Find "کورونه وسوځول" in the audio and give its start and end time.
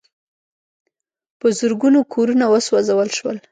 2.13-3.09